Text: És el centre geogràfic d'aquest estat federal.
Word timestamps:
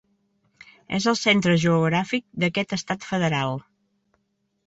És 0.97 1.05
el 1.11 1.17
centre 1.23 1.57
geogràfic 1.65 2.25
d'aquest 2.45 2.75
estat 2.79 3.07
federal. 3.11 3.61